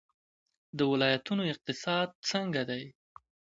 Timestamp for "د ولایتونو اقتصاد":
0.77-2.07